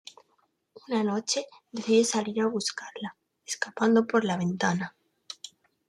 Una 0.87 1.03
noche, 1.03 1.45
decide 1.71 2.03
salir 2.05 2.41
a 2.41 2.47
buscarla, 2.47 3.15
escapando 3.45 4.07
por 4.07 4.25
la 4.25 4.35
ventana. 4.35 4.95